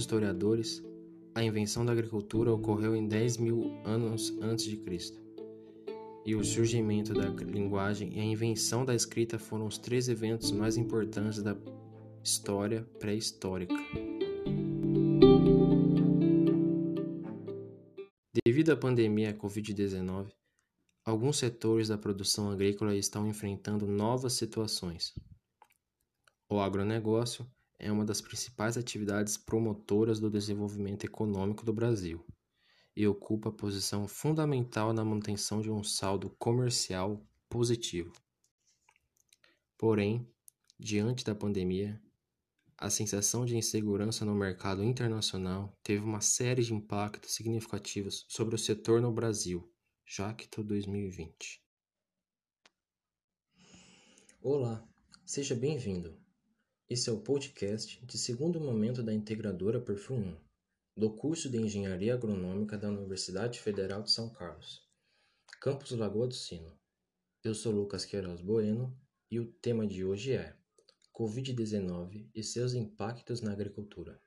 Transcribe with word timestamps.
historiadores, 0.00 0.82
a 1.34 1.44
invenção 1.44 1.84
da 1.84 1.92
agricultura 1.92 2.52
ocorreu 2.52 2.96
em 2.96 3.06
10 3.06 3.36
mil 3.36 3.70
anos 3.84 4.36
antes 4.40 4.64
de 4.64 4.76
Cristo. 4.76 5.20
E 6.26 6.34
o 6.34 6.44
surgimento 6.44 7.14
da 7.14 7.28
linguagem 7.28 8.12
e 8.16 8.20
a 8.20 8.24
invenção 8.24 8.84
da 8.84 8.94
escrita 8.94 9.38
foram 9.38 9.66
os 9.66 9.78
três 9.78 10.08
eventos 10.08 10.50
mais 10.50 10.76
importantes 10.76 11.42
da 11.42 11.56
história 12.22 12.82
pré-histórica. 12.98 13.74
Devido 18.44 18.70
à 18.70 18.76
pandemia 18.76 19.32
Covid-19, 19.32 20.32
alguns 21.04 21.38
setores 21.38 21.88
da 21.88 21.96
produção 21.96 22.50
agrícola 22.50 22.94
estão 22.94 23.26
enfrentando 23.26 23.86
novas 23.86 24.34
situações. 24.34 25.14
O 26.48 26.58
agronegócio 26.58 27.46
é 27.80 27.90
uma 27.90 28.04
das 28.04 28.20
principais 28.20 28.76
atividades 28.76 29.38
promotoras 29.38 30.20
do 30.20 30.30
desenvolvimento 30.30 31.04
econômico 31.04 31.64
do 31.64 31.72
Brasil 31.72 32.22
e 32.94 33.06
ocupa 33.06 33.50
posição 33.50 34.06
fundamental 34.06 34.92
na 34.92 35.02
manutenção 35.02 35.62
de 35.62 35.70
um 35.70 35.82
saldo 35.82 36.28
comercial 36.38 37.26
positivo. 37.48 38.12
Porém, 39.78 40.30
diante 40.78 41.24
da 41.24 41.34
pandemia, 41.34 41.98
a 42.76 42.90
sensação 42.90 43.46
de 43.46 43.56
insegurança 43.56 44.26
no 44.26 44.34
mercado 44.34 44.84
internacional 44.84 45.74
teve 45.82 46.04
uma 46.04 46.20
série 46.20 46.62
de 46.62 46.74
impactos 46.74 47.34
significativos 47.34 48.26
sobre 48.28 48.54
o 48.54 48.58
setor 48.58 49.00
no 49.00 49.10
Brasil, 49.10 49.72
Jacto 50.04 50.62
2020. 50.62 51.62
Olá, 54.42 54.86
seja 55.24 55.54
bem-vindo. 55.54 56.29
Esse 56.92 57.08
é 57.08 57.12
o 57.12 57.20
podcast 57.20 58.04
de 58.04 58.18
segundo 58.18 58.60
momento 58.60 59.00
da 59.00 59.14
integradora 59.14 59.80
Perfil 59.80 60.16
1, 60.16 60.36
do 60.96 61.14
curso 61.14 61.48
de 61.48 61.56
Engenharia 61.56 62.14
Agronômica 62.14 62.76
da 62.76 62.88
Universidade 62.88 63.60
Federal 63.60 64.02
de 64.02 64.10
São 64.10 64.28
Carlos, 64.28 64.82
campus 65.60 65.92
Lagoa 65.92 66.26
do 66.26 66.34
Sino. 66.34 66.76
Eu 67.44 67.54
sou 67.54 67.70
Lucas 67.70 68.04
Queiroz 68.04 68.40
Bueno 68.40 68.92
e 69.30 69.38
o 69.38 69.52
tema 69.52 69.86
de 69.86 70.04
hoje 70.04 70.32
é 70.32 70.56
Covid-19 71.16 72.28
e 72.34 72.42
seus 72.42 72.74
impactos 72.74 73.40
na 73.40 73.52
agricultura. 73.52 74.20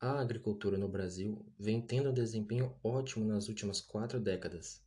A 0.00 0.18
agricultura 0.18 0.76
no 0.76 0.88
Brasil 0.88 1.46
vem 1.56 1.80
tendo 1.80 2.10
um 2.10 2.14
desempenho 2.14 2.76
ótimo 2.82 3.24
nas 3.24 3.48
últimas 3.48 3.80
quatro 3.80 4.18
décadas. 4.18 4.82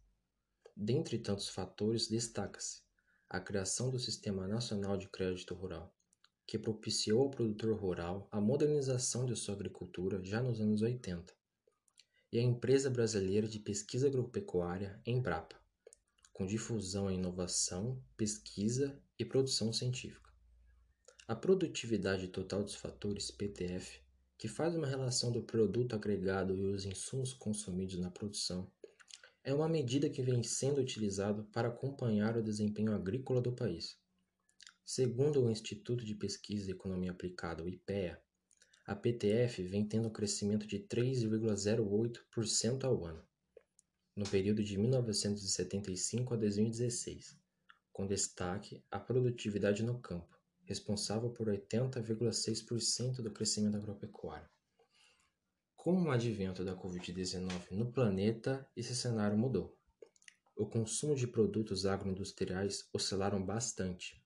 Dentre 0.76 1.18
tantos 1.18 1.48
fatores, 1.48 2.10
destaca-se 2.10 2.82
a 3.30 3.40
criação 3.40 3.90
do 3.90 3.98
Sistema 3.98 4.46
Nacional 4.50 4.98
de 4.98 5.08
Crédito 5.08 5.56
Rural, 5.56 5.96
que 6.52 6.60
propiciou 6.60 7.22
ao 7.22 7.30
produtor 7.30 7.74
rural 7.80 8.28
a 8.30 8.42
modernização 8.42 9.26
de 9.26 9.34
sua 9.38 9.56
agricultura 9.56 10.22
já 10.22 10.44
nos 10.44 10.60
anos 10.60 10.82
80, 10.82 11.34
e 12.30 12.38
a 12.38 12.42
Empresa 12.42 12.90
Brasileira 12.90 13.48
de 13.48 13.58
Pesquisa 13.58 14.08
Agropecuária, 14.08 15.02
Embrapa, 15.06 15.56
com 16.34 16.46
difusão 16.46 17.10
em 17.10 17.18
inovação, 17.18 18.04
pesquisa 18.18 19.02
e 19.18 19.24
produção 19.24 19.72
científica. 19.72 20.30
A 21.26 21.38
produtividade 21.38 22.28
total 22.28 22.66
dos 22.66 22.76
fatores, 22.76 23.32
PTF, 23.32 24.02
que 24.38 24.50
faz 24.50 24.76
uma 24.76 24.88
relação 24.88 25.32
do 25.32 25.44
produto 25.44 25.96
agregado 25.96 26.54
e 26.54 26.66
os 26.66 26.84
insumos 26.84 27.32
consumidos 27.32 27.98
na 27.98 28.12
produção, 28.12 28.70
é 29.42 29.54
uma 29.54 29.70
medida 29.70 30.10
que 30.10 30.22
vem 30.22 30.44
sendo 30.44 30.82
utilizada 30.82 31.44
para 31.54 31.70
acompanhar 31.70 32.36
o 32.36 32.44
desempenho 32.44 32.94
agrícola 32.94 33.40
do 33.40 33.54
país. 33.54 34.01
Segundo 34.86 35.44
o 35.44 35.50
Instituto 35.50 36.04
de 36.04 36.16
Pesquisa 36.16 36.70
e 36.70 36.74
Economia 36.74 37.12
Aplicada, 37.12 37.64
o 37.64 37.70
IPEA, 37.70 38.22
a 38.86 38.96
PTF 38.96 39.64
vem 39.64 39.88
tendo 39.88 40.08
um 40.08 40.12
crescimento 40.12 40.68
de 40.68 40.80
3,08% 40.80 42.84
ao 42.84 43.06
ano, 43.06 43.24
no 44.16 44.28
período 44.28 44.64
de 44.64 44.78
1975 44.78 46.34
a 46.34 46.38
2016, 46.38 47.40
com 47.94 48.06
destaque 48.06 48.84
à 48.92 49.00
produtividade 49.00 49.84
no 49.84 50.02
campo, 50.02 50.38
responsável 50.66 51.30
por 51.30 51.48
80,6% 51.48 53.22
do 53.22 53.32
crescimento 53.32 53.78
agropecuário. 53.78 54.50
Com 55.76 56.04
o 56.04 56.12
advento 56.12 56.64
da 56.64 56.76
Covid-19 56.76 57.72
no 57.72 57.92
planeta, 57.92 58.68
esse 58.76 58.96
cenário 58.96 59.38
mudou. 59.38 59.76
O 60.56 60.68
consumo 60.68 61.16
de 61.16 61.26
produtos 61.26 61.86
agroindustriais 61.86 62.88
oscilaram 62.94 63.44
bastante, 63.44 64.21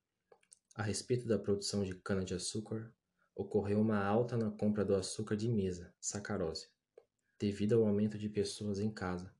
a 0.75 0.83
respeito 0.83 1.25
da 1.25 1.39
produção 1.39 1.85
de 1.85 1.95
cana-de-açúcar, 1.95 2.93
ocorreu 3.33 3.79
uma 3.79 4.03
alta 4.03 4.35
na 4.35 4.51
compra 4.51 4.83
do 4.83 4.93
açúcar 4.93 5.37
de 5.37 5.47
mesa, 5.47 5.93
sacarose, 6.01 6.67
devido 7.39 7.75
ao 7.75 7.87
aumento 7.87 8.17
de 8.17 8.27
pessoas 8.27 8.79
em 8.79 8.91
casa, 8.91 9.33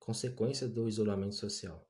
consequência 0.00 0.66
do 0.66 0.88
isolamento 0.88 1.36
social, 1.36 1.88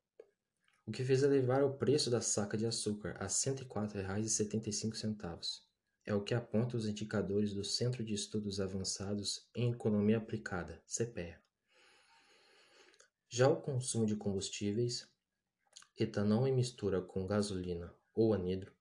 o 0.85 0.91
que 0.91 1.03
fez 1.03 1.23
elevar 1.23 1.63
o 1.63 1.73
preço 1.73 2.11
da 2.11 2.21
saca 2.21 2.55
de 2.55 2.67
açúcar 2.67 3.17
a 3.19 3.23
R$ 3.23 3.29
104,75. 3.29 5.63
É 6.05 6.13
o 6.13 6.23
que 6.23 6.35
apontam 6.35 6.79
os 6.79 6.85
indicadores 6.85 7.53
do 7.53 7.63
Centro 7.63 8.03
de 8.03 8.13
Estudos 8.13 8.59
Avançados 8.59 9.47
em 9.55 9.71
Economia 9.71 10.17
Aplicada, 10.17 10.83
CPEA. 10.85 11.41
Já 13.29 13.47
o 13.47 13.61
consumo 13.61 14.05
de 14.05 14.15
combustíveis, 14.15 15.07
etanol 15.97 16.47
em 16.47 16.53
mistura 16.53 17.01
com 17.01 17.25
gasolina 17.25 17.95
ou 18.13 18.33
anidro, 18.33 18.73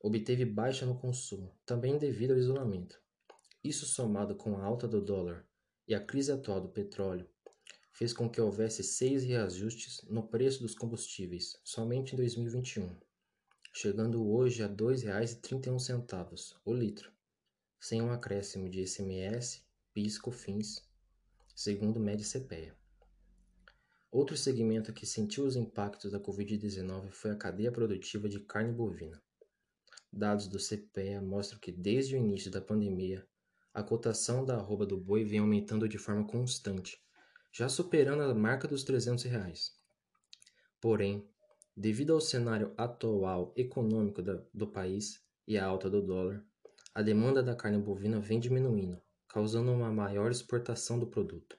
obteve 0.00 0.44
baixa 0.44 0.86
no 0.86 0.98
consumo, 0.98 1.54
também 1.64 1.98
devido 1.98 2.32
ao 2.32 2.38
isolamento. 2.38 3.00
Isso, 3.62 3.86
somado 3.86 4.36
com 4.36 4.56
a 4.56 4.64
alta 4.64 4.86
do 4.86 5.00
dólar 5.00 5.46
e 5.88 5.94
a 5.94 6.00
crise 6.00 6.30
atual 6.30 6.60
do 6.60 6.68
petróleo, 6.68 7.28
fez 7.92 8.12
com 8.12 8.28
que 8.28 8.40
houvesse 8.40 8.84
seis 8.84 9.24
reajustes 9.24 10.02
no 10.08 10.28
preço 10.28 10.60
dos 10.60 10.74
combustíveis 10.74 11.58
somente 11.64 12.12
em 12.12 12.16
2021, 12.16 12.94
chegando 13.72 14.28
hoje 14.28 14.62
a 14.62 14.66
R$ 14.66 14.74
2,31 14.74 16.54
o 16.64 16.74
litro, 16.74 17.10
sem 17.80 18.02
um 18.02 18.12
acréscimo 18.12 18.68
de 18.68 18.82
ICMS, 18.82 19.64
PIS, 19.94 20.18
COFINS, 20.18 20.82
segundo 21.54 21.98
o 21.98 22.22
CPEA. 22.22 22.76
Outro 24.10 24.36
segmento 24.36 24.92
que 24.92 25.06
sentiu 25.06 25.44
os 25.44 25.56
impactos 25.56 26.12
da 26.12 26.20
Covid-19 26.20 27.10
foi 27.10 27.30
a 27.30 27.36
cadeia 27.36 27.72
produtiva 27.72 28.28
de 28.28 28.40
carne 28.40 28.72
bovina. 28.72 29.22
Dados 30.16 30.48
do 30.48 30.58
CPEA 30.58 31.20
mostram 31.20 31.58
que 31.58 31.70
desde 31.70 32.16
o 32.16 32.18
início 32.18 32.50
da 32.50 32.58
pandemia, 32.58 33.28
a 33.74 33.82
cotação 33.82 34.46
da 34.46 34.56
arroba 34.56 34.86
do 34.86 34.96
boi 34.96 35.22
vem 35.24 35.40
aumentando 35.40 35.86
de 35.86 35.98
forma 35.98 36.26
constante, 36.26 36.98
já 37.52 37.68
superando 37.68 38.22
a 38.22 38.34
marca 38.34 38.66
dos 38.66 38.82
300 38.82 39.24
reais. 39.24 39.78
Porém, 40.80 41.28
devido 41.76 42.14
ao 42.14 42.20
cenário 42.22 42.72
atual 42.78 43.52
econômico 43.54 44.22
do 44.54 44.66
país 44.66 45.22
e 45.46 45.58
a 45.58 45.66
alta 45.66 45.90
do 45.90 46.00
dólar, 46.00 46.42
a 46.94 47.02
demanda 47.02 47.42
da 47.42 47.54
carne 47.54 47.76
bovina 47.76 48.18
vem 48.18 48.40
diminuindo, 48.40 48.98
causando 49.28 49.70
uma 49.70 49.92
maior 49.92 50.30
exportação 50.30 50.98
do 50.98 51.06
produto. 51.06 51.58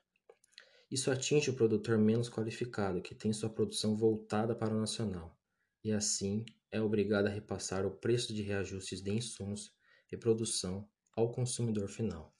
Isso 0.89 1.11
atinge 1.11 1.51
o 1.51 1.55
produtor 1.55 1.99
menos 1.99 2.27
qualificado, 2.27 3.03
que 3.03 3.13
tem 3.13 3.31
sua 3.31 3.51
produção 3.51 3.95
voltada 3.95 4.55
para 4.55 4.73
o 4.73 4.79
nacional, 4.79 5.37
e 5.83 5.91
assim 5.91 6.43
é 6.71 6.81
obrigado 6.81 7.27
a 7.27 7.29
repassar 7.29 7.85
o 7.85 7.91
preço 7.91 8.33
de 8.33 8.41
reajustes 8.41 9.01
de 9.01 9.11
insumos 9.11 9.71
e 10.11 10.17
produção 10.17 10.87
ao 11.15 11.31
consumidor 11.31 11.89
final. 11.89 12.33